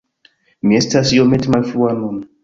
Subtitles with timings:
[0.69, 2.17] Mi estas iomete malfrua nun.